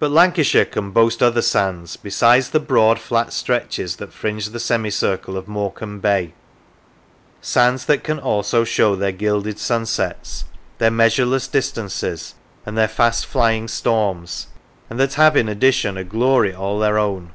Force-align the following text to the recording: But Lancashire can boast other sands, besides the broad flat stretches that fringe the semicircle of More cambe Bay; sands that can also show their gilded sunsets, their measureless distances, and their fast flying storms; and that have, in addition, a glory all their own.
But 0.00 0.10
Lancashire 0.10 0.64
can 0.64 0.90
boast 0.90 1.22
other 1.22 1.40
sands, 1.40 1.94
besides 1.96 2.50
the 2.50 2.58
broad 2.58 2.98
flat 2.98 3.32
stretches 3.32 3.94
that 3.98 4.12
fringe 4.12 4.48
the 4.50 4.58
semicircle 4.58 5.36
of 5.36 5.46
More 5.46 5.72
cambe 5.72 6.00
Bay; 6.00 6.34
sands 7.40 7.84
that 7.84 8.02
can 8.02 8.18
also 8.18 8.64
show 8.64 8.96
their 8.96 9.12
gilded 9.12 9.60
sunsets, 9.60 10.46
their 10.78 10.90
measureless 10.90 11.46
distances, 11.46 12.34
and 12.66 12.76
their 12.76 12.88
fast 12.88 13.26
flying 13.26 13.68
storms; 13.68 14.48
and 14.90 14.98
that 14.98 15.14
have, 15.14 15.36
in 15.36 15.48
addition, 15.48 15.96
a 15.96 16.02
glory 16.02 16.52
all 16.52 16.80
their 16.80 16.98
own. 16.98 17.30